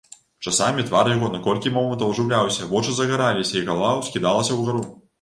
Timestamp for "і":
3.63-3.67